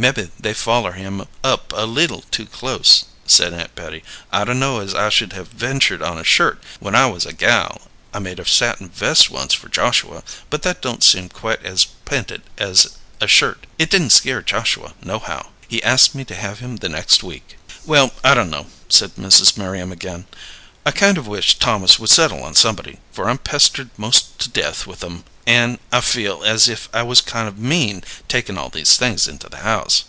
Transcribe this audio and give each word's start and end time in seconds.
"Mebbe 0.00 0.30
they 0.38 0.54
foller 0.54 0.92
him 0.92 1.26
up 1.42 1.72
a 1.74 1.84
leetle 1.84 2.22
too 2.30 2.46
close," 2.46 3.06
said 3.26 3.52
Aunt 3.52 3.74
Betty. 3.74 4.04
"I 4.30 4.44
dun'no' 4.44 4.78
as 4.78 4.94
I 4.94 5.08
should 5.08 5.32
have 5.32 5.48
ventured 5.48 6.02
on 6.02 6.16
a 6.18 6.22
shirt 6.22 6.62
when 6.78 6.94
I 6.94 7.06
was 7.06 7.26
a 7.26 7.32
gal. 7.32 7.80
I 8.14 8.20
made 8.20 8.38
a 8.38 8.46
satin 8.46 8.90
vest 8.90 9.28
once 9.28 9.54
for 9.54 9.68
Joshua, 9.68 10.22
but 10.50 10.62
that 10.62 10.80
don't 10.80 11.02
seem 11.02 11.28
quite 11.30 11.64
as 11.66 11.84
p'inted 12.06 12.42
as 12.58 12.90
a 13.20 13.26
shirt. 13.26 13.66
It 13.76 13.90
didn't 13.90 14.10
scare 14.10 14.40
Joshua, 14.40 14.94
nohow. 15.02 15.50
He 15.66 15.82
asked 15.82 16.14
me 16.14 16.24
to 16.26 16.34
have 16.36 16.60
him 16.60 16.76
the 16.76 16.88
next 16.88 17.24
week." 17.24 17.58
"Well, 17.84 18.12
I 18.22 18.34
dun'no'," 18.34 18.68
said 18.88 19.16
Mrs. 19.16 19.56
Merriam 19.56 19.90
again. 19.90 20.26
"I 20.86 20.92
kind 20.92 21.18
of 21.18 21.26
wish 21.26 21.58
Thomas 21.58 21.98
would 21.98 22.08
settle 22.08 22.42
on 22.44 22.54
somebody, 22.54 22.98
for 23.12 23.28
I'm 23.28 23.36
pestered 23.36 23.90
most 23.98 24.38
to 24.38 24.48
death 24.48 24.86
with 24.86 25.04
'em, 25.04 25.24
an' 25.46 25.78
I 25.92 26.00
feel 26.00 26.42
as 26.44 26.66
if 26.68 26.88
't 26.92 27.02
was 27.06 27.20
kind 27.20 27.46
of 27.48 27.58
mean 27.58 28.02
takin' 28.26 28.56
all 28.56 28.70
these 28.70 28.96
things 28.96 29.28
into 29.28 29.50
the 29.50 29.58
house." 29.58 30.04